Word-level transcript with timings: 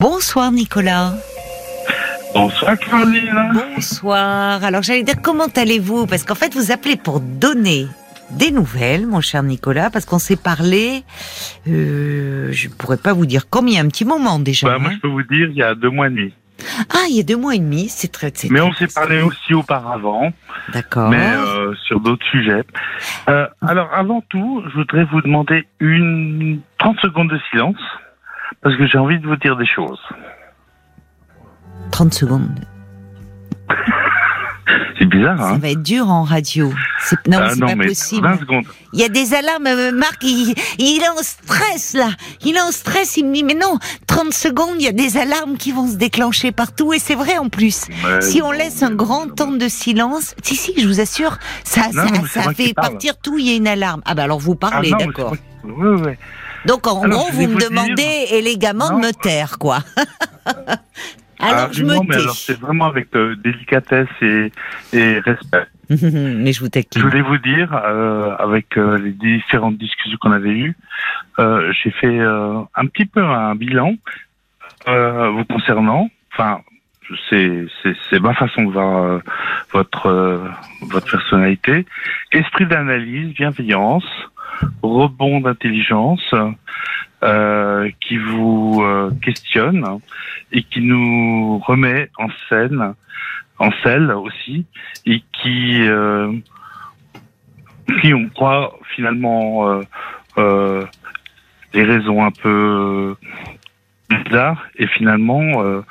Bonsoir 0.00 0.50
Nicolas. 0.50 1.12
Bonsoir 2.32 2.78
Caroline. 2.78 3.52
Bonsoir. 3.76 4.64
Alors 4.64 4.82
j'allais 4.82 5.02
dire 5.02 5.20
comment 5.22 5.48
allez-vous? 5.54 6.06
Parce 6.06 6.24
qu'en 6.24 6.34
fait 6.34 6.54
vous 6.54 6.72
appelez 6.72 6.96
pour 6.96 7.20
donner 7.20 7.86
des 8.30 8.50
nouvelles, 8.50 9.06
mon 9.06 9.20
cher 9.20 9.42
Nicolas, 9.42 9.90
parce 9.90 10.06
qu'on 10.06 10.18
s'est 10.18 10.36
parlé. 10.36 11.02
Euh, 11.68 12.48
je 12.50 12.70
pourrais 12.70 12.96
pas 12.96 13.12
vous 13.12 13.26
dire 13.26 13.50
combien, 13.50 13.84
un 13.84 13.88
petit 13.88 14.06
moment 14.06 14.38
déjà. 14.38 14.68
Bah, 14.68 14.78
moi 14.78 14.88
hein. 14.88 14.94
je 14.94 15.00
peux 15.00 15.08
vous 15.08 15.22
dire 15.22 15.50
il 15.50 15.56
y 15.56 15.62
a 15.62 15.74
deux 15.74 15.90
mois 15.90 16.06
et 16.06 16.10
demi. 16.10 16.32
Ah, 16.94 17.04
il 17.10 17.16
y 17.16 17.20
a 17.20 17.22
deux 17.22 17.36
mois 17.36 17.54
et 17.54 17.58
demi, 17.58 17.90
c'est 17.90 18.10
très. 18.10 18.32
Mais 18.48 18.60
on 18.62 18.72
s'est 18.72 18.86
parlé 18.86 19.20
aussi 19.20 19.52
auparavant, 19.52 20.32
D'accord. 20.72 21.10
mais 21.10 21.34
euh, 21.34 21.74
sur 21.86 22.00
d'autres 22.00 22.24
sujets. 22.30 22.64
Euh, 23.28 23.46
alors 23.60 23.90
avant 23.92 24.22
tout, 24.30 24.62
je 24.70 24.78
voudrais 24.78 25.04
vous 25.04 25.20
demander 25.20 25.66
une 25.78 26.60
30 26.78 26.98
secondes 27.00 27.28
de 27.28 27.38
silence 27.50 27.76
parce 28.62 28.76
que 28.76 28.86
j'ai 28.86 28.98
envie 28.98 29.18
de 29.18 29.26
vous 29.26 29.36
dire 29.36 29.56
des 29.56 29.66
choses. 29.66 30.00
30 31.92 32.14
secondes. 32.14 32.48
C'est 34.98 35.06
bizarre, 35.06 35.38
Ça 35.38 35.48
hein 35.48 35.58
va 35.58 35.70
être 35.70 35.82
dur 35.82 36.10
en 36.10 36.22
radio. 36.24 36.68
Non, 37.26 37.38
Ah 37.40 37.50
c'est 37.54 37.60
pas 37.60 37.74
mais 37.74 37.86
possible. 37.86 38.28
20 38.28 38.38
secondes. 38.40 38.64
Il 38.92 39.00
y 39.00 39.04
a 39.04 39.08
des 39.08 39.32
alarmes, 39.34 39.66
euh, 39.66 39.92
Marc, 39.92 40.22
il, 40.22 40.54
il 40.78 41.02
est 41.02 41.08
en 41.08 41.22
stress 41.22 41.94
là. 41.94 42.10
Il 42.44 42.54
est 42.56 42.60
en 42.60 42.70
stress, 42.70 43.16
il 43.16 43.24
me 43.26 43.32
dit 43.34 43.42
mais 43.42 43.54
non, 43.54 43.78
30 44.06 44.32
secondes, 44.32 44.74
il 44.78 44.82
y 44.84 44.88
a 44.88 44.92
des 44.92 45.16
alarmes 45.16 45.56
qui 45.56 45.72
vont 45.72 45.88
se 45.88 45.96
déclencher 45.96 46.52
partout 46.52 46.92
et 46.92 46.98
c'est 46.98 47.14
vrai 47.14 47.38
en 47.38 47.48
plus. 47.48 47.86
Mais 48.04 48.20
Si 48.20 48.42
on 48.42 48.52
laisse 48.52 48.82
un 48.82 48.94
grand 48.94 49.26
temps 49.34 49.50
de 49.52 49.68
silence, 49.68 50.34
si 50.42 50.54
si, 50.54 50.74
je 50.78 50.86
vous 50.86 51.00
assure, 51.00 51.38
ça 51.64 51.88
Non, 51.94 52.06
ça, 52.26 52.42
ça 52.42 52.52
fait 52.52 52.74
partir 52.74 53.16
tout, 53.16 53.38
il 53.38 53.46
y 53.46 53.52
a 53.54 53.56
une 53.56 53.66
alarme. 53.68 54.02
Ah 54.04 54.14
bah 54.14 54.24
alors 54.24 54.38
vous 54.38 54.52
Ah 54.62 54.70
parlez, 54.70 54.92
mais 54.98 55.06
d'accord. 55.06 55.34
Oui, 55.64 55.72
oui. 56.04 56.12
Donc 56.66 56.86
en 56.86 57.02
Alors, 57.02 57.20
gros, 57.20 57.28
je 57.32 57.36
vous 57.46 57.54
me 57.54 57.60
demandez 57.60 58.26
élégamment 58.32 58.90
Non. 58.90 59.00
de 59.00 59.06
me 59.06 59.12
taire 59.12 59.58
quoi. 59.58 59.78
alors 60.46 60.76
Ah, 61.40 61.68
je 61.72 61.82
non, 61.84 62.04
me 62.04 62.12
tais. 62.12 62.28
c'est 62.34 62.58
vraiment 62.60 62.86
avec 62.86 63.14
euh, 63.16 63.34
délicatesse 63.36 64.08
et, 64.20 64.52
et 64.92 65.18
respect. 65.20 65.66
mais 65.90 66.52
je 66.52 66.60
vous 66.60 66.66
Je 66.66 66.70
taquine. 66.70 67.02
voulais 67.02 67.22
vous 67.22 67.38
dire, 67.38 67.72
euh, 67.84 68.36
avec 68.38 68.76
euh, 68.76 68.98
les 68.98 69.12
différentes 69.12 69.76
discussions 69.78 70.18
qu'on 70.20 70.32
avait 70.32 70.50
eues, 70.50 70.76
euh, 71.38 71.72
j'ai 71.82 71.90
fait 71.90 72.06
euh, 72.18 72.60
un 72.74 72.86
petit 72.86 73.06
peu 73.06 73.22
un 73.24 73.54
bilan 73.54 73.94
euh, 74.88 75.30
vous 75.30 75.44
concernant. 75.46 76.08
Enfin, 76.32 76.60
c'est 77.28 77.66
c'est 78.08 78.20
ma 78.20 78.34
façon 78.34 78.64
de 78.64 78.72
voir 78.72 79.04
euh, 79.04 79.18
votre 79.72 80.06
euh, 80.06 80.48
votre 80.82 81.10
personnalité. 81.10 81.86
Esprit 82.32 82.66
d'analyse, 82.66 83.34
bienveillance, 83.34 84.06
rebond 84.82 85.40
d'intelligence, 85.40 86.34
euh, 87.22 87.90
qui 88.00 88.16
vous 88.16 88.80
euh, 88.82 89.10
questionne 89.22 90.00
et 90.52 90.62
qui 90.62 90.80
nous 90.80 91.58
remet 91.58 92.10
en 92.18 92.28
scène, 92.48 92.94
en 93.58 93.70
selle 93.82 94.10
aussi, 94.12 94.66
et 95.06 95.22
qui 95.32 95.82
euh, 95.82 96.32
qui 98.00 98.14
on 98.14 98.28
croit 98.28 98.78
finalement 98.94 99.68
euh, 99.68 99.82
euh, 100.38 100.86
raisons 101.74 102.24
un 102.24 102.30
peu 102.30 103.16
bizarres 104.08 104.66
et 104.76 104.86
finalement 104.86 105.82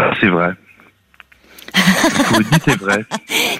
bah, 0.00 0.14
c'est 0.18 0.28
vrai. 0.28 0.52
Ce 1.74 2.08
que 2.22 2.34
vous 2.34 2.42
dites 2.42 2.68
est 2.68 2.80
vrai. 2.80 3.04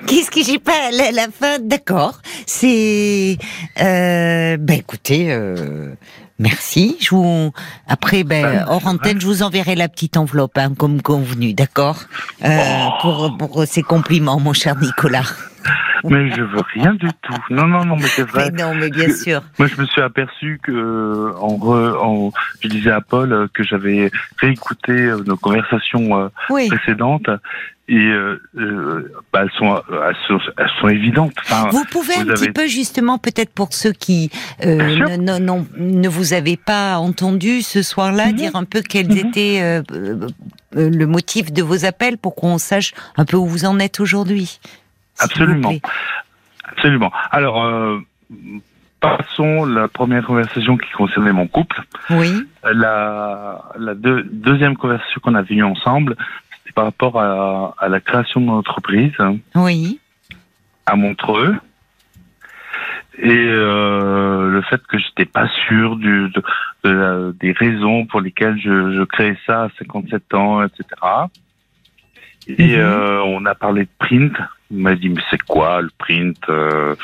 Qu'est-ce 0.06 0.30
que 0.30 0.42
j'ai 0.42 0.58
pas 0.58 0.90
la, 0.90 1.12
la 1.12 1.26
fin? 1.30 1.58
D'accord. 1.58 2.20
C'est 2.46 3.36
euh, 3.80 4.56
ben 4.56 4.78
écoutez, 4.78 5.32
euh, 5.32 5.94
merci. 6.40 6.96
Je 7.00 7.10
vous 7.14 7.52
après 7.86 8.24
ben 8.24 8.42
Ben, 8.42 8.64
hors 8.68 8.86
antenne, 8.86 9.20
je 9.20 9.26
vous 9.26 9.42
enverrai 9.44 9.74
la 9.76 9.88
petite 9.88 10.16
enveloppe 10.16 10.58
hein, 10.58 10.72
comme 10.76 11.00
convenu, 11.02 11.54
d'accord? 11.54 11.98
Euh, 12.44 12.58
Pour 13.02 13.36
pour 13.38 13.64
ces 13.66 13.82
compliments, 13.82 14.40
mon 14.40 14.52
cher 14.52 14.74
Nicolas. 14.76 15.30
Mais 16.04 16.30
je 16.34 16.40
veux 16.42 16.62
rien 16.74 16.94
du 16.94 17.08
tout. 17.22 17.34
Non, 17.50 17.66
non, 17.66 17.84
non, 17.84 17.96
mais 17.96 18.08
c'est 18.08 18.22
vrai. 18.22 18.50
Mais 18.50 18.62
non, 18.62 18.74
mais 18.74 18.88
bien 18.88 19.12
sûr. 19.14 19.42
Moi, 19.58 19.68
je 19.68 19.78
me 19.78 19.86
suis 19.86 20.00
aperçu 20.00 20.58
que, 20.62 20.72
euh, 20.72 21.34
en, 21.38 21.58
re- 21.58 21.94
en 21.98 22.32
je 22.62 22.68
disais 22.68 22.90
à 22.90 23.02
Paul 23.02 23.32
euh, 23.34 23.46
que 23.52 23.62
j'avais 23.62 24.10
réécouté 24.38 24.94
nos 25.26 25.36
conversations 25.36 26.30
Oui. 26.48 26.68
précédentes 26.68 27.28
et 27.88 27.96
euh, 28.06 28.40
bah, 29.32 29.40
elles 29.42 29.50
sont, 29.58 29.74
elles 29.90 30.16
sont, 30.28 30.38
elles 30.56 30.70
sont 30.80 30.88
évidentes. 30.88 31.32
Enfin, 31.42 31.68
Vous 31.70 31.84
pouvez 31.90 32.14
vous 32.14 32.20
un 32.30 32.34
petit 32.34 32.50
peu 32.52 32.66
justement, 32.68 33.18
peut-être 33.18 33.52
pour 33.52 33.72
ceux 33.74 33.92
qui 33.92 34.30
euh, 34.64 35.16
non- 35.18 35.66
ne 35.76 36.08
vous 36.08 36.29
avaient 36.34 36.56
pas 36.56 36.98
entendu 36.98 37.62
ce 37.62 37.82
soir-là, 37.82 38.26
Mhm. 38.28 38.32
dire 38.34 38.56
un 38.56 38.64
peu 38.64 38.82
quels 38.82 39.08
Mhm. 39.08 39.16
étaient 39.18 39.60
euh, 39.62 39.82
euh, 39.92 40.26
euh, 40.76 40.90
le 40.90 41.06
motif 41.06 41.52
de 41.52 41.62
vos 41.62 41.84
appels 41.84 42.18
pour 42.18 42.34
qu'on 42.34 42.58
sache 42.58 42.92
un 43.16 43.24
peu 43.24 43.36
où 43.36 43.46
vous 43.46 43.64
en 43.64 43.78
êtes 43.78 44.00
aujourd'hui. 44.00 44.60
vous 45.18 45.24
Absolument. 45.24 45.72
absolument. 46.64 47.12
Alors, 47.30 47.62
euh, 47.64 47.98
passons 49.00 49.64
la 49.64 49.88
première 49.88 50.24
conversation 50.24 50.76
qui 50.76 50.90
concernait 50.92 51.32
mon 51.32 51.46
couple. 51.46 51.82
Oui. 52.10 52.46
La, 52.64 53.62
la 53.78 53.94
deux- 53.94 54.22
deuxième 54.30 54.76
conversation 54.76 55.20
qu'on 55.22 55.34
avait 55.34 55.54
eue 55.54 55.62
ensemble, 55.62 56.16
c'était 56.58 56.72
par 56.72 56.84
rapport 56.84 57.20
à, 57.20 57.74
à 57.78 57.88
la 57.88 58.00
création 58.00 58.40
de 58.40 58.46
mon 58.46 58.58
entreprise. 58.58 59.12
Oui. 59.54 59.98
à 60.86 60.96
Montreux 60.96 61.56
et 63.22 63.46
euh, 63.48 64.50
le 64.50 64.62
fait 64.62 64.80
que 64.86 64.98
j'étais 64.98 65.24
pas 65.26 65.46
sûr 65.68 65.96
du, 65.96 66.28
de, 66.30 66.42
de 66.84 66.90
la- 66.90 67.32
des 67.38 67.52
raisons 67.52 68.06
pour 68.06 68.20
lesquelles 68.20 68.58
je, 68.58 68.92
je 68.96 69.02
créais 69.04 69.36
ça 69.46 69.64
à 69.64 69.68
57 69.78 70.34
ans, 70.34 70.62
etc. 70.62 70.84
Et 72.46 72.76
Mhm. 72.76 72.80
euh, 72.80 73.20
on 73.24 73.44
a 73.46 73.54
parlé 73.54 73.82
de 73.84 73.90
print. 73.98 74.32
Il 74.70 74.78
m'a 74.78 74.94
dit 74.94 75.08
mais 75.08 75.20
c'est 75.30 75.42
quoi 75.42 75.82
le 75.82 75.90
print 75.98 76.36
euh, 76.48 76.94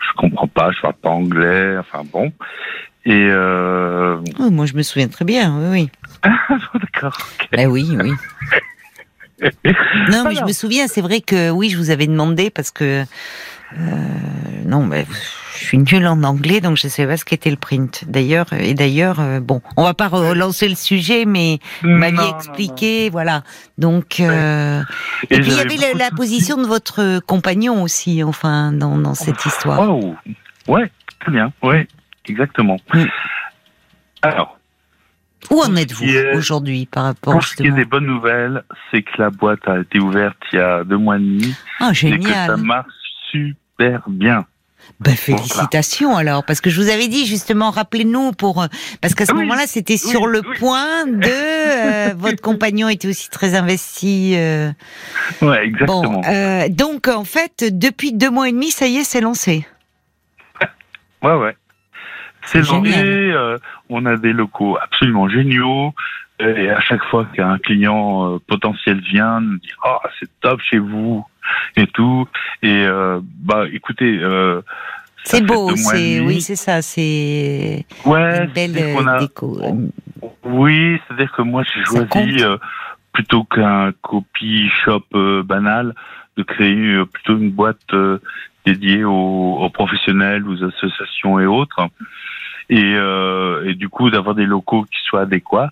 Je 0.00 0.12
comprends 0.16 0.48
pas, 0.48 0.70
je 0.72 0.80
parle 0.80 0.94
pas 0.94 1.10
anglais. 1.10 1.76
Enfin 1.78 2.02
bon. 2.12 2.32
Et 3.06 3.28
euh... 3.30 4.18
Oh, 4.38 4.50
moi, 4.50 4.66
je 4.66 4.74
me 4.74 4.82
souviens 4.82 5.08
très 5.08 5.24
bien. 5.24 5.54
Oui, 5.58 5.88
oui. 6.24 6.30
d'accord. 6.74 7.16
ok. 7.40 7.48
Ben 7.52 7.66
oui, 7.68 7.86
oui. 7.98 8.12
Non, 10.10 10.24
mais 10.28 10.34
je 10.34 10.44
me 10.44 10.52
souviens. 10.52 10.86
C'est 10.86 11.00
vrai 11.00 11.20
que 11.22 11.50
oui, 11.50 11.70
je 11.70 11.78
vous 11.78 11.88
avais 11.90 12.06
demandé 12.06 12.50
parce 12.50 12.70
que 12.70 13.04
non, 14.66 14.84
mais 14.84 15.06
je 15.54 15.64
suis 15.64 15.78
nulle 15.78 16.06
en 16.06 16.22
anglais, 16.22 16.60
donc 16.60 16.76
je 16.76 16.88
sais 16.88 17.06
pas 17.06 17.16
ce 17.16 17.24
qu'était 17.24 17.50
le 17.50 17.56
print. 17.56 18.04
D'ailleurs, 18.08 18.52
et 18.52 18.74
d'ailleurs, 18.74 19.20
euh, 19.20 19.40
bon, 19.40 19.60
on 19.76 19.84
va 19.84 19.94
pas 19.94 20.08
relancer 20.08 20.68
le 20.68 20.74
sujet, 20.74 21.24
mais 21.26 21.58
Non, 21.82 21.98
m'aviez 21.98 22.16
non, 22.16 22.36
expliqué, 22.36 23.10
voilà. 23.10 23.42
Donc, 23.78 24.20
euh, 24.20 24.78
non. 24.80 24.84
et, 25.30 25.40
puis 25.40 25.50
il 25.52 25.56
y 25.56 25.84
avait 25.84 25.94
la, 25.98 26.10
position 26.10 26.56
de 26.56 26.66
votre 26.66 27.20
compagnon 27.26 27.82
aussi, 27.82 28.22
enfin, 28.24 28.72
dans, 28.72 28.96
dans 28.96 29.14
cette 29.14 29.44
histoire. 29.44 29.80
Wow. 29.88 30.16
Ouais, 30.68 30.90
très 31.20 31.32
bien. 31.32 31.52
Ouais, 31.62 31.86
exactement. 32.26 32.76
Mm. 32.94 33.04
Alors, 34.22 34.58
Où 35.50 35.60
en 35.62 35.74
êtes-vous 35.76 36.04
est- 36.04 36.36
aujourd'hui 36.36 36.86
par 36.86 37.04
rapport 37.04 37.32
pour 37.34 37.42
ce 37.44 37.56
qui 37.56 37.66
est 37.66 37.70
des 37.72 37.84
bonnes 37.84 38.06
nouvelles, 38.06 38.62
c'est 38.90 39.02
que 39.02 39.10
la 39.18 39.30
boîte 39.30 39.66
a 39.66 39.78
été 39.80 39.98
ouverte 39.98 40.36
il 40.52 40.56
y 40.58 40.62
a 40.62 40.84
deux 40.84 40.98
mois 40.98 41.16
et 41.16 41.20
demi 41.20 41.54
Ah, 41.80 41.90
et 41.90 41.92
que 41.92 41.96
ça 41.96 42.46
génial. 42.46 42.56
marche 42.58 42.88
super 43.30 44.02
bien. 44.08 44.44
Ben, 44.98 45.14
félicitations 45.14 46.16
alors, 46.16 46.44
parce 46.44 46.60
que 46.60 46.70
je 46.70 46.80
vous 46.80 46.88
avais 46.88 47.06
dit 47.06 47.26
justement, 47.26 47.70
rappelez-nous 47.70 48.32
pour 48.32 48.62
euh, 48.62 48.66
parce 49.00 49.14
qu'à 49.14 49.26
ce 49.26 49.32
Oui, 49.32 49.40
moment-là, 49.42 49.66
c'était 49.66 49.98
sur 49.98 50.26
le 50.26 50.40
oui. 50.40 50.56
point 50.58 51.06
de 51.06 51.20
euh, 51.28 52.14
votre 52.16 52.40
compagnon 52.42 52.88
était 52.88 53.08
aussi 53.08 53.28
très 53.30 53.54
investi. 53.54 54.32
euh, 54.36 54.70
Ouais, 55.42 55.66
exactement. 55.66 56.02
Bon, 56.02 56.22
euh, 56.26 56.68
donc 56.70 57.08
en 57.08 57.24
fait, 57.24 57.64
depuis 57.70 58.12
deux 58.14 58.30
mois 58.30 58.48
et 58.48 58.52
demi, 58.52 58.70
ça 58.70 58.86
y 58.86 58.96
est, 58.96 59.04
c'est 59.04 59.20
lancé. 59.20 59.66
Ouais, 61.22 61.34
ouais. 61.34 61.56
C'est 62.46 62.62
lancé, 62.66 63.34
on 63.90 64.06
a 64.06 64.16
des 64.16 64.32
locaux 64.32 64.78
absolument 64.82 65.28
géniaux. 65.28 65.92
Et 66.40 66.70
à 66.70 66.80
chaque 66.80 67.04
fois 67.04 67.26
qu'un 67.34 67.58
client 67.58 68.38
potentiel 68.48 69.00
vient, 69.00 69.42
nous 69.42 69.58
dit 69.58 69.72
oh 69.84 69.98
c'est 70.18 70.30
top 70.40 70.58
chez 70.62 70.78
vous 70.78 71.22
et 71.76 71.86
tout. 71.86 72.26
Et 72.62 72.84
euh, 72.84 73.20
bah 73.42 73.64
écoutez, 73.72 74.18
euh, 74.20 74.60
C'est 75.24 75.44
beau, 75.44 75.74
c'est 75.76 76.20
oui, 76.20 76.40
c'est 76.40 76.56
ça, 76.56 76.82
c'est 76.82 77.84
ouais, 78.06 78.44
une 78.44 78.50
belle 78.52 78.76
euh, 78.78 79.06
a- 79.06 79.18
déco. 79.20 79.60
Oui, 80.44 80.98
c'est-à-dire 81.06 81.32
que 81.32 81.42
moi 81.42 81.62
j'ai 81.64 81.84
choisi 81.84 82.42
plutôt 83.12 83.44
qu'un 83.44 83.92
copy 84.02 84.68
shop 84.84 85.04
banal 85.44 85.94
de 86.36 86.42
créer 86.42 87.04
plutôt 87.12 87.36
une 87.36 87.50
boîte 87.50 87.94
dédiée 88.66 89.04
aux, 89.04 89.56
aux 89.60 89.70
professionnels, 89.70 90.46
aux 90.46 90.62
associations 90.62 91.40
et 91.40 91.46
autres, 91.46 91.80
et, 92.68 92.94
euh, 92.94 93.64
et 93.68 93.74
du 93.74 93.88
coup 93.88 94.10
d'avoir 94.10 94.34
des 94.34 94.46
locaux 94.46 94.84
qui 94.84 95.00
soient 95.06 95.22
adéquats. 95.22 95.70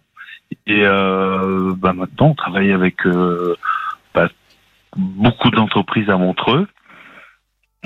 Et 0.66 0.82
euh, 0.84 1.74
bah 1.76 1.92
maintenant 1.92 2.28
on 2.28 2.34
travaille 2.34 2.72
avec 2.72 3.04
euh, 3.06 3.54
beaucoup 4.96 5.50
d'entreprises 5.50 6.10
à 6.10 6.16
Montreux. 6.16 6.66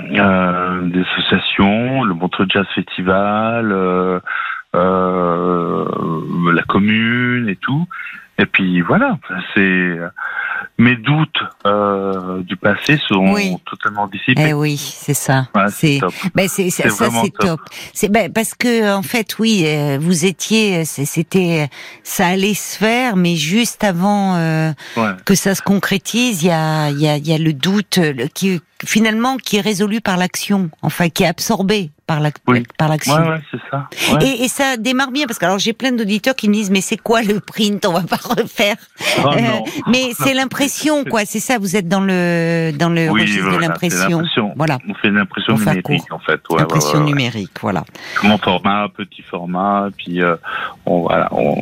Euh, 0.01 0.81
des 0.89 1.03
associations, 1.03 2.03
le 2.03 2.15
Montreux 2.15 2.47
Jazz 2.49 2.67
Festival, 2.75 3.71
euh, 3.73 4.21
euh, 4.75 5.85
la 6.55 6.63
commune 6.63 7.49
et 7.49 7.57
tout. 7.57 7.87
Et 8.39 8.47
puis 8.47 8.81
voilà, 8.81 9.19
c'est 9.55 9.99
mes 10.83 10.97
doutes 10.97 11.29
euh, 11.65 12.43
du 12.43 12.57
passé 12.57 12.99
sont 13.09 13.33
Oui. 13.33 13.57
totalement 13.71 14.07
dissipés. 14.09 14.47
Eh 14.49 14.53
oui, 14.53 14.77
c'est 14.77 15.15
ça. 15.15 15.47
Ouais, 15.55 15.67
c'est 15.71 15.99
top. 16.01 16.13
ben 16.35 16.49
c'est 16.49 16.71
ça 16.71 16.85
c'est 16.91 17.31
top. 17.39 17.61
C'est 17.95 18.11
ben 18.11 18.33
parce 18.33 18.55
que 18.55 18.93
en 18.95 19.03
fait 19.03 19.39
oui, 19.39 19.63
euh, 19.67 19.99
vous 20.01 20.25
étiez 20.27 20.85
c'est- 20.85 21.05
c'était 21.05 21.69
ça 22.03 22.27
allait 22.27 22.55
se 22.55 22.77
faire 22.77 23.17
mais 23.17 23.37
juste 23.37 23.85
avant 23.85 24.35
euh, 24.37 24.73
Ouais. 24.97 25.11
que 25.25 25.35
ça 25.35 25.55
se 25.55 25.63
concrétise, 25.63 26.43
il 26.43 26.49
y 26.49 26.51
a 26.51 26.91
il 26.91 27.01
y 27.01 27.09
a 27.09 27.17
il 27.17 27.27
y 27.29 27.33
a 27.33 27.39
le 27.39 27.53
doute 27.53 27.99
le- 27.99 28.27
qui 28.27 28.61
finalement 28.85 29.37
qui 29.37 29.57
est 29.57 29.61
résolu 29.61 30.01
par 30.01 30.17
l'action, 30.17 30.71
enfin 30.83 31.09
qui 31.09 31.23
est 31.23 31.27
absorbé 31.27 31.91
par 32.07 32.21
la 32.21 32.31
Oui. 32.49 32.65
par 32.79 32.89
l'action. 32.89 33.15
Ouais, 33.15 33.29
ouais, 33.29 33.41
c'est 33.51 33.61
ça. 33.71 33.89
Ouais. 34.15 34.27
Et, 34.27 34.45
et 34.45 34.49
ça 34.49 34.77
démarre 34.77 35.11
bien 35.13 35.27
parce 35.27 35.39
que 35.39 35.45
alors 35.45 35.59
j'ai 35.59 35.73
plein 35.73 35.93
d'auditeurs 35.93 36.35
qui 36.35 36.49
me 36.49 36.55
disent 36.55 36.71
mais 36.71 36.81
c'est 36.81 36.97
quoi 36.97 37.23
le 37.23 37.41
print? 37.41 37.85
On 37.87 37.93
va 37.93 38.01
pas 38.03 38.17
refaire 38.37 38.77
Oh, 39.25 39.29
Euh, 39.29 39.41
mais 39.87 40.11
c'est 40.19 40.35
l'impression 40.35 41.05
quoi 41.05 41.25
c'est 41.25 41.39
ça 41.41 41.59
vous 41.59 41.77
êtes 41.77 41.89
dans 41.89 42.01
le 42.01 42.73
dans 42.77 42.89
le 42.91 43.09
Oui, 43.09 43.23
registre 43.23 43.43
voilà, 43.43 43.57
de 43.59 43.63
l'impression 43.63 44.09
l'impression. 44.19 44.53
voilà 44.57 44.79
On 44.89 44.95
fait 44.95 45.09
une 45.09 45.19
impression 45.19 45.57
faire 45.57 45.75
numérique 45.75 46.13
en 46.13 46.19
fait. 46.19 46.41
Ouais, 46.51 46.61
impression 46.63 47.05
numérique 47.05 47.53
voilà 47.61 47.85
Grand 48.17 48.39
format, 48.39 48.89
petit 48.97 49.23
format, 49.23 49.89
puis 49.97 50.23
euh, 50.23 50.37
on, 50.87 51.03
voilà, 51.03 51.29
on, 51.33 51.57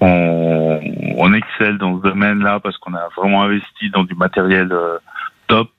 on, 0.00 0.80
on 1.16 1.32
excelle 1.34 1.78
dans 1.78 1.96
ce 1.98 2.02
domaine-là 2.02 2.60
parce 2.60 2.76
qu'on 2.78 2.94
a 2.94 3.08
vraiment 3.16 3.42
investi 3.44 3.90
dans 3.90 4.04
du 4.04 4.14
matériel 4.14 4.68
euh, 4.72 4.98
top. 5.48 5.70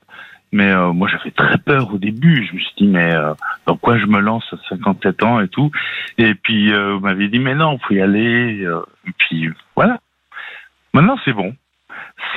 Mais 0.55 0.71
euh, 0.71 0.93
moi, 0.93 1.09
j'avais 1.09 1.31
très 1.31 1.57
peur 1.57 1.93
au 1.93 1.97
début. 1.97 2.45
Je 2.49 2.53
me 2.55 2.59
suis 2.59 2.73
dit, 2.77 2.87
mais 2.87 3.13
euh, 3.13 3.33
dans 3.65 3.75
quoi 3.75 3.97
je 3.97 4.05
me 4.05 4.21
lance 4.21 4.45
à 4.53 4.57
57 4.69 5.21
ans 5.23 5.41
et 5.41 5.49
tout 5.49 5.69
Et 6.17 6.33
puis, 6.33 6.71
euh, 6.71 6.93
vous 6.93 7.01
m'avez 7.01 7.27
dit, 7.27 7.39
mais 7.39 7.55
non, 7.55 7.77
faut 7.77 7.93
y 7.93 7.99
aller. 7.99 8.63
euh, 8.63 8.79
et 9.05 9.11
puis, 9.17 9.49
voilà. 9.75 9.99
Maintenant, 10.93 11.17
c'est 11.25 11.33
bon. 11.33 11.53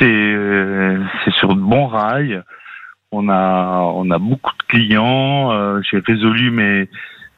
C'est 0.01 0.05
euh, 0.35 1.01
c'est 1.25 1.33
sur 1.35 1.55
de 1.55 1.61
bons 1.61 1.87
rails. 1.87 2.43
On 3.13 3.29
a 3.29 3.83
on 3.95 4.11
a 4.11 4.19
beaucoup 4.19 4.51
de 4.59 4.63
clients. 4.67 5.53
euh, 5.53 5.81
J'ai 5.89 6.01
résolu 6.01 6.51
mes 6.51 6.89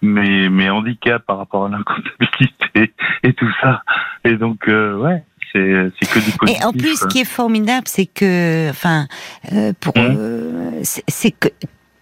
mes 0.00 0.48
mes 0.48 0.70
handicaps 0.70 1.26
par 1.26 1.36
rapport 1.36 1.66
à 1.66 1.68
l'incomptabilité 1.68 2.94
et 3.22 3.34
tout 3.34 3.52
ça. 3.60 3.82
Et 4.24 4.36
donc 4.36 4.64
ouais, 4.66 5.22
c'est 5.52 5.91
c'est 6.00 6.08
que 6.08 6.19
du 6.19 6.32
positif. 6.32 6.61
et 6.61 6.64
en 6.64 6.73
plus 6.73 6.97
ce 6.97 7.06
qui 7.06 7.20
est 7.20 7.25
formidable 7.25 7.87
c'est 7.87 8.06
que 8.06 8.70
enfin 8.70 9.06
euh, 9.52 9.73
pour 9.81 9.94
euh, 9.97 10.70
c'est 10.82 11.31
que 11.31 11.49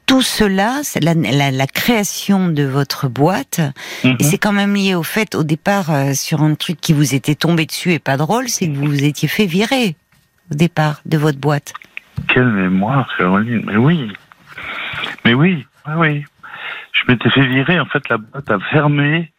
tout 0.09 0.23
cela, 0.23 0.81
la, 1.03 1.13
la, 1.13 1.51
la 1.51 1.67
création 1.67 2.49
de 2.49 2.63
votre 2.63 3.09
boîte, 3.09 3.61
et 4.05 4.25
c'est 4.25 4.39
quand 4.39 4.55
même 4.55 4.75
lié 4.75 4.95
au 4.95 5.03
fait, 5.03 5.35
au 5.35 5.45
départ, 5.45 5.93
euh, 5.93 6.15
sur 6.15 6.41
un 6.41 6.55
truc 6.55 6.81
qui 6.81 6.95
vous 6.95 7.15
était 7.15 7.35
tombé 7.35 7.67
dessus 7.67 7.93
et 7.93 7.99
pas 7.99 8.17
drôle, 8.17 8.49
c'est 8.49 8.69
que 8.69 8.75
vous 8.75 8.87
vous 8.87 9.05
étiez 9.05 9.29
fait 9.29 9.45
virer 9.45 9.97
au 10.51 10.55
départ 10.55 11.03
de 11.05 11.19
votre 11.19 11.39
boîte. 11.39 11.75
Quelle 12.27 12.49
mémoire, 12.49 13.15
Caroline. 13.19 13.63
Mais 13.67 13.77
oui, 13.77 14.11
mais 15.27 15.35
oui, 15.35 15.67
oui, 15.87 15.95
oui. 15.99 16.25
Je 16.93 17.13
m'étais 17.13 17.29
fait 17.29 17.47
virer. 17.47 17.79
En 17.79 17.87
fait, 17.87 18.09
la 18.09 18.17
boîte 18.17 18.51
a 18.51 18.59
fermé 18.71 19.31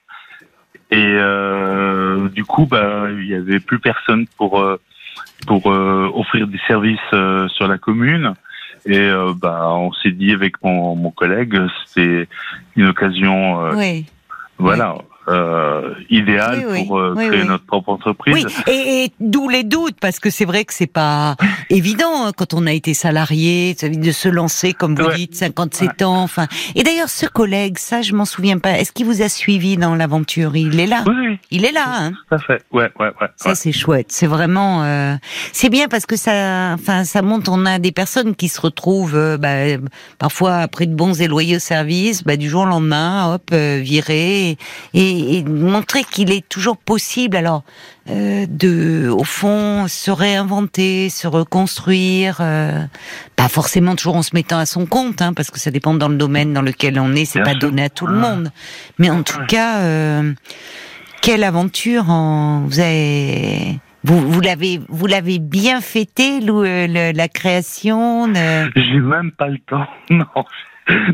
et 0.92 0.96
euh, 1.16 2.30
du 2.30 2.44
coup, 2.46 2.66
bah, 2.66 3.08
il 3.12 3.28
y 3.28 3.36
avait 3.36 3.60
plus 3.60 3.80
personne 3.80 4.26
pour 4.38 4.60
euh, 4.60 4.80
pour 5.48 5.72
euh, 5.72 6.10
offrir 6.14 6.48
des 6.48 6.60
services 6.68 7.00
euh, 7.14 7.48
sur 7.50 7.68
la 7.68 7.78
commune. 7.78 8.34
Et 8.86 8.98
euh, 8.98 9.34
bah, 9.36 9.68
on 9.70 9.92
s'est 9.94 10.12
dit 10.12 10.32
avec 10.32 10.62
mon, 10.64 10.96
mon 10.96 11.12
collègue, 11.12 11.58
c'était 11.86 12.28
une 12.76 12.86
occasion, 12.88 13.66
euh, 13.66 13.74
Oui. 13.76 14.06
voilà, 14.58 14.96
euh, 15.30 15.94
Oui, 16.10 16.24
oui. 16.28 16.86
pour 16.88 16.98
euh, 17.00 17.14
Oui, 17.16 17.28
créer 17.28 17.42
oui. 17.42 17.48
notre 17.48 17.66
propre 17.66 17.90
entreprise. 17.90 18.46
Oui, 18.68 18.74
et, 18.74 19.04
et 19.06 19.12
d'où 19.20 19.50
les 19.50 19.64
doutes, 19.64 19.98
parce 20.00 20.20
que 20.20 20.30
c'est 20.30 20.46
vrai 20.46 20.66
que 20.66 20.74
c'est 20.74 20.88
pas 20.88 21.36
évident 21.70 22.26
hein, 22.26 22.32
quand 22.36 22.54
on 22.54 22.66
a 22.68 22.72
été 22.74 22.94
salarié 22.94 23.76
de 23.82 24.12
se 24.12 24.30
lancer, 24.30 24.74
comme 24.74 24.96
vous 24.96 25.06
Ouais. 25.10 25.16
dites, 25.16 25.36
57 25.36 26.02
ans. 26.04 26.22
Enfin, 26.24 26.48
et 26.76 26.84
d'ailleurs, 26.84 27.10
ce 27.10 27.26
collègue, 27.26 27.78
ça, 27.78 28.02
je 28.02 28.14
m'en 28.14 28.26
souviens 28.26 28.58
pas. 28.60 28.72
Est-ce 28.80 28.92
qu'il 28.92 29.06
vous 29.06 29.22
a 29.22 29.30
suivi 29.30 29.78
dans 29.78 29.96
l'aventure? 29.96 30.56
Il 30.56 30.80
est 30.80 30.88
là. 30.88 31.04
Oui, 31.08 31.40
Il 31.52 31.66
est 31.66 31.72
là. 31.72 31.84
Hein 31.88 32.12
tout 32.30 32.36
à 32.36 32.40
fait. 32.40 32.62
Ouais, 32.72 32.90
ouais, 33.00 33.08
ouais. 33.22 33.28
ça 33.38 33.50
ouais. 33.50 33.56
c'est 33.56 33.72
chouette, 33.72 34.08
c'est 34.12 34.28
vraiment, 34.28 34.84
euh, 34.84 35.16
c'est 35.54 35.70
bien 35.70 35.88
parce 35.88 36.06
que 36.06 36.16
ça, 36.16 36.74
enfin, 36.74 37.04
ça 37.04 37.22
montre. 37.22 37.52
On 37.52 37.66
a 37.66 37.80
des 37.80 37.92
personnes 37.92 38.36
qui 38.36 38.48
se 38.50 38.60
retrouvent, 38.62 39.16
euh, 39.16 39.38
bah, 39.38 39.78
parfois 40.18 40.58
après 40.58 40.86
de 40.86 40.94
bons 40.96 41.20
et 41.22 41.28
loyaux 41.28 41.60
services, 41.60 42.24
bah, 42.24 42.36
du 42.38 42.50
jour 42.50 42.64
au 42.64 42.66
lendemain, 42.66 43.34
hop, 43.36 43.50
euh, 43.54 43.80
virés, 43.82 44.58
et, 44.94 45.19
et 45.20 45.44
montrer 45.44 46.04
qu'il 46.04 46.32
est 46.32 46.48
toujours 46.48 46.78
possible. 46.78 47.36
Alors, 47.38 47.64
euh, 48.10 48.46
de, 48.50 49.10
au 49.10 49.24
fond, 49.24 49.88
se 49.88 50.12
réinventer, 50.12 51.10
se 51.10 51.28
reconstruire, 51.28 52.38
euh, 52.42 52.84
pas 53.36 53.50
forcément 53.50 53.96
toujours 53.96 54.16
en 54.16 54.22
se 54.24 54.32
mettant 54.34 54.58
à 54.58 54.66
son 54.66 54.86
compte, 54.86 55.22
hein, 55.22 55.34
parce 55.34 55.52
que 55.52 55.60
ça 55.60 55.72
dépend 55.72 55.94
dans 55.94 56.10
le 56.10 56.16
domaine 56.18 56.54
dans 56.54 56.62
lequel 56.62 57.00
on 57.00 57.14
est, 57.14 57.26
c'est 57.26 57.42
pas 57.42 57.52
sûr. 57.52 57.60
donné 57.60 57.84
à 57.84 57.90
tout 57.90 58.08
le 58.08 58.16
monde. 58.18 58.52
Mais 58.98 59.10
en 59.10 59.24
tout 59.24 59.40
cas. 59.48 59.80
Euh, 59.80 60.34
quelle 61.22 61.44
aventure 61.44 62.10
en 62.10 62.62
vous 62.66 62.80
avez 62.80 63.78
vous, 64.06 64.22
vous 64.32 64.40
l'avez 64.40 64.80
vous 64.88 65.06
l'avez 65.06 65.38
bien 65.38 65.82
fêté 65.82 66.40
le- 66.40 67.12
la 67.12 67.28
création 67.28 68.30
de- 68.30 68.72
J'ai 68.74 69.00
même 69.02 69.32
pas 69.34 69.50
le 69.50 69.58
temps. 69.70 69.86
Non. 70.10 70.26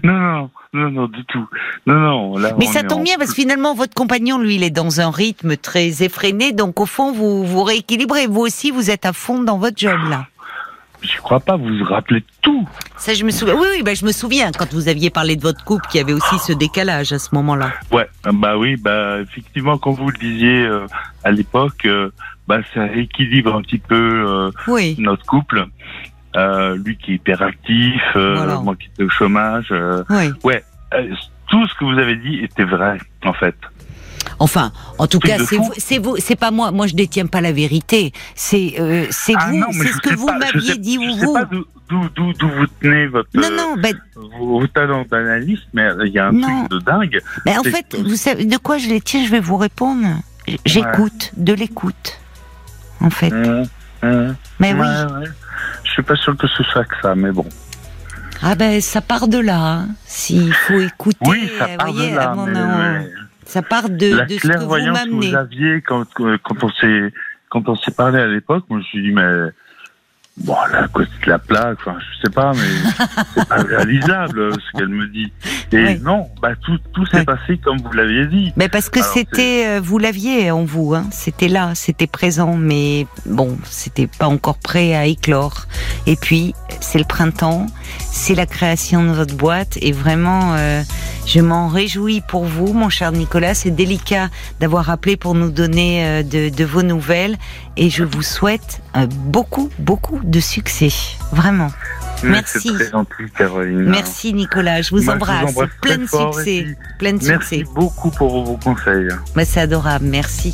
Non, 0.04 0.13
non, 0.13 0.50
non, 0.74 0.92
non, 0.92 1.07
du 1.07 1.24
tout. 1.25 1.48
Non, 1.86 1.95
non, 2.00 2.38
là. 2.38 2.54
mais 2.57 2.66
ça 2.66 2.83
tombe 2.83 3.00
en- 3.00 3.04
bien 3.04 3.18
parce 3.18 3.30
que 3.31 3.36
finalement 3.36 3.74
votre 3.74 3.94
compagnon 3.94 4.38
lui 4.39 4.56
il 4.56 4.63
est 4.63 4.69
dans 4.69 5.01
un 5.01 5.12
rythme 5.12 5.56
très 5.57 6.04
effréné 6.04 6.51
donc 6.51 6.80
au 6.80 6.86
fond 6.86 7.12
vous 7.12 7.45
vous 7.45 7.63
rééquilibrez 7.63 8.27
vous 8.27 8.42
aussi 8.42 8.72
vous 8.72 8.89
êtes 8.89 9.06
à 9.06 9.13
fond 9.13 9.42
dans 9.44 9.57
votre 9.57 9.77
job 9.77 9.98
là 10.10 10.27
Je 11.01 11.18
crois 11.18 11.39
pas, 11.39 11.56
vous 11.57 11.77
vous 11.77 11.83
rappelez 11.86 12.22
de 12.22 12.25
tout. 12.42 12.68
ça 12.98 13.13
je 13.13 13.24
me 13.25 13.31
souviens 13.31 13.56
oui 13.56 13.68
oui 13.77 13.83
bah, 13.83 13.94
je 13.94 14.06
me 14.06 14.12
souviens 14.12 14.51
quand 14.51 14.74
vous 14.74 14.88
aviez 14.88 15.10
parlé 15.10 15.36
de 15.36 15.42
votre 15.42 15.63
couple 15.63 15.86
qu'il 15.88 16.00
y 16.00 16.04
avait 16.04 16.13
aussi 16.13 16.38
ce 16.39 16.51
décalage 16.54 17.12
à 17.13 17.19
ce 17.19 17.33
moment-là 17.36 17.72
Ouais, 17.92 18.07
bah 18.33 18.57
oui, 18.57 18.75
bah 18.77 19.19
effectivement, 19.22 19.77
quand 19.77 19.92
vous 19.92 20.10
le 20.10 20.18
disiez 20.18 20.63
euh, 20.66 20.88
à 21.24 21.31
l'époque, 21.31 21.86
euh, 21.86 22.10
bah 22.48 22.60
ça 22.74 22.83
rééquilibre 22.83 23.56
un 23.56 23.62
petit 23.62 23.80
peu 23.80 23.95
euh, 24.27 24.51
oui 24.68 24.95
notre 25.00 25.25
couple. 25.25 25.66
Euh, 26.36 26.76
lui 26.84 26.98
qui 26.98 27.12
est 27.12 27.16
hyperactif, 27.16 28.02
euh, 28.16 28.36
Voilà. 28.36 28.60
moi 28.60 28.76
qui 28.76 28.90
est 29.00 29.04
au 29.04 29.10
chômage. 29.10 29.68
euh, 29.72 30.04
oui 30.44 30.56
euh, 30.94 31.08
tout 31.50 31.66
ce 31.68 31.74
que 31.76 31.86
vous 31.86 31.98
avez 32.00 32.16
dit 32.16 32.40
était 32.44 32.64
vrai, 32.66 32.98
en 33.24 33.34
fait. 33.34 33.56
Enfin, 34.40 34.72
en 34.98 35.08
tout 35.08 35.20
cas, 35.20 35.38
c'est 35.40 35.56
vous, 35.58 35.72
c'est 35.78 35.98
vous, 36.00 36.18
c'est 36.18 36.36
pas 36.36 36.52
moi. 36.52 36.72
Moi, 36.72 36.88
je 36.88 36.96
détiens 36.96 37.28
pas 37.28 37.40
la 37.42 37.52
vérité. 37.52 38.12
C'est, 38.34 38.74
c'est 39.12 39.34
Ah 39.38 39.48
vous, 39.50 39.58
mais 39.58 39.74
c'est 39.86 39.94
ce 39.94 39.98
que 40.00 40.15
vous 40.15 40.27
m'aviez 40.27 40.77
dit 40.77 40.98
ou 40.98 41.15
vous. 41.15 41.34
pas 41.34 41.46
d'où 41.46 41.63
vous 42.18 42.65
tenez 42.82 43.08
votre 43.08 43.30
Non, 43.34 43.50
non, 43.56 43.75
ben, 43.77 43.96
vos, 44.15 44.60
vos 44.60 44.68
talents 44.68 45.06
d'analyste, 45.10 45.68
mais 45.74 45.88
il 46.06 46.12
y 46.12 46.20
a 46.20 46.27
un 46.27 46.32
Non. 46.34 46.65
truc 46.65 46.72
de 46.72 46.80
dingue. 46.80 47.22
ben, 47.46 47.60
en 47.60 47.63
fait, 47.63 47.96
vous 47.96 48.15
savez 48.15 48.46
de 48.46 48.58
quoi 48.58 48.77
je 48.77 48.89
les 48.89 49.00
tiens. 49.00 49.24
Je 49.24 49.30
vais 49.32 49.39
vous 49.39 49.58
répondre. 49.58 50.06
J'écoute, 50.65 51.32
de 51.38 51.54
l'écoute, 51.54 52.20
en 53.01 53.10
fait. 53.10 53.32
Hum, 53.32 53.65
hum. 54.04 54.36
Mais 54.60 54.74
oui. 54.74 54.80
Ouais, 54.80 54.86
ouais. 55.20 55.27
Suis 55.96 56.04
pas 56.04 56.16
sûr 56.16 56.36
que 56.38 56.48
ce 56.48 56.64
soit 56.64 56.84
que 56.86 56.96
ça, 57.02 57.16
mais 57.16 57.32
bon. 57.32 57.46
Ah 58.42 58.56
ben, 58.56 58.80
ça 58.82 59.02
part 59.02 59.28
de 59.28 59.38
là. 59.40 59.58
hein. 59.60 59.88
S'il 60.06 60.54
faut 60.54 60.80
écouter, 60.80 61.18
Oui, 61.22 61.50
ça 61.58 61.66
euh, 61.66 61.78
part 61.78 61.92
voyez, 61.92 62.12
de 62.12 62.16
là. 62.16 62.36
mais- 62.38 62.52
mais 63.00 63.10
ça 63.46 63.62
part 63.62 63.90
de, 63.90 64.16
la 64.16 64.25
de 64.25 64.34
ce 64.34 64.40
que 64.40 64.48
vous 64.48 64.54
clairvoyance 64.54 65.00
que 65.04 65.10
vous, 65.10 65.16
m'amenez. 65.16 65.36
aviez 65.36 65.82
quand, 65.82 66.04
quand 66.14 66.64
on 66.64 66.70
s'est 66.70 67.14
quand 67.50 67.70
on 67.70 67.75
s'est 67.75 67.92
parlé 67.92 68.20
à 68.20 68.28
l'époque, 68.28 68.66
moi 68.70 68.80
je 68.80 68.84
me 68.84 68.90
suis 68.90 69.02
dit 69.04 69.12
mais 69.14 69.52
bon 70.38 70.56
de 70.70 71.30
la 71.30 71.40
plaque, 71.40 71.78
enfin 71.80 71.96
je 72.00 72.28
sais 72.28 72.34
pas, 72.34 72.52
mais 72.54 73.06
c'est 73.36 73.48
pas 73.48 73.62
réalisable 73.64 74.40
euh, 74.40 74.52
ce 74.52 74.78
qu'elle 74.78 74.90
me 74.90 75.08
dit. 75.08 75.32
Et 75.75 75.84
Oui. 75.86 76.00
non, 76.03 76.27
bah 76.41 76.50
tout 76.63 76.77
tout 76.94 77.05
s'est 77.05 77.20
Oui. 77.20 77.25
passé 77.25 77.58
comme 77.63 77.77
vous 77.79 77.91
l'aviez 77.91 78.27
dit. 78.27 78.53
Mais 78.55 78.70
parce 78.70 78.89
que 78.89 79.01
c'était, 79.03 79.65
euh, 79.67 79.82
vous 79.84 79.98
l'aviez 79.98 80.51
en 80.51 80.63
vous, 80.63 80.94
hein. 80.96 81.05
c'était 81.12 81.48
là, 81.50 81.72
c'était 81.75 82.08
présent, 82.08 82.55
mais 82.55 83.08
bon, 83.25 83.58
c'était 83.65 84.08
pas 84.08 84.27
encore 84.27 84.58
prêt 84.58 84.96
à 84.96 85.05
éclore. 85.05 85.65
Et 86.08 86.15
puis, 86.15 86.53
c'est 86.82 87.00
le 87.00 87.05
printemps, 87.05 87.65
c'est 88.00 88.36
la 88.36 88.46
création 88.46 89.03
de 89.03 89.10
votre 89.10 89.36
boîte, 89.36 89.77
et 89.82 89.91
vraiment, 89.91 90.53
euh, 90.55 90.82
je 91.25 91.41
m'en 91.41 91.67
réjouis 91.67 92.22
pour 92.27 92.46
vous, 92.46 92.74
mon 92.74 92.89
cher 92.89 93.12
Nicolas. 93.12 93.53
C'est 93.55 93.72
délicat 93.72 94.29
d'avoir 94.60 94.89
appelé 94.89 95.17
pour 95.17 95.34
nous 95.36 95.50
donner 95.50 96.05
euh, 96.05 96.24
de, 96.24 96.50
de 96.50 96.63
vos 96.63 96.84
nouvelles, 96.84 97.38
et 97.75 97.89
je 97.89 98.03
vous 98.03 98.22
souhaite 98.22 98.82
euh, 98.96 99.08
beaucoup, 99.08 99.70
beaucoup 99.79 100.20
de 100.24 100.39
succès, 100.39 100.89
vraiment. 101.32 101.72
Merci. 102.29 102.60
C'est 102.60 102.74
très 102.74 102.91
gentil, 102.91 103.32
Caroline. 103.38 103.84
Merci 103.84 104.34
Nicolas, 104.34 104.82
je 104.82 104.89
vous 104.91 105.03
Moi, 105.03 105.15
je 105.15 105.20
vous 105.20 105.24
embrasse, 105.24 105.55
plein 105.82 105.98
de 105.98 106.05
succès, 106.08 106.77
plein 107.00 107.13
de 107.13 107.24
Merci 107.25 107.58
succès. 107.60 107.74
beaucoup 107.74 108.12
pour 108.12 108.44
vos 108.44 108.58
conseils. 108.58 109.08
Bah, 109.36 109.46
c'est 109.46 109.62
adorable, 109.62 110.05
merci. 110.05 110.53